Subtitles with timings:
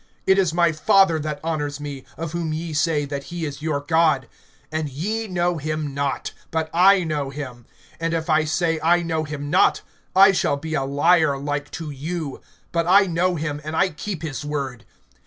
[0.25, 3.81] It is my Father that honors me, of whom ye say, that he is your
[3.81, 4.27] God.
[4.73, 7.67] (55)And ye know him not; but I know him.
[7.99, 9.83] And if I say, I know him not,
[10.15, 12.41] I shall be a liar like to you.
[12.71, 14.85] But I know him, and I keep his word.